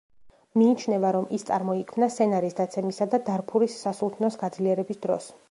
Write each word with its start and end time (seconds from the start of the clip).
მიიჩნევა, 0.59 1.11
რომ 1.15 1.27
ის 1.37 1.45
წარმოიქმნა 1.49 2.09
სენარის 2.15 2.57
დაცემისა 2.61 3.09
და 3.13 3.21
დარფურის 3.29 3.79
სასულთნოს 3.85 4.41
გაძლიერების 4.47 5.03
დროს. 5.07 5.33